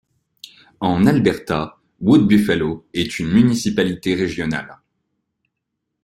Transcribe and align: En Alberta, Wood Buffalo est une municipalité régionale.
En 0.79 1.05
Alberta, 1.05 1.77
Wood 1.99 2.25
Buffalo 2.27 2.87
est 2.91 3.19
une 3.19 3.29
municipalité 3.29 4.15
régionale. 4.15 4.79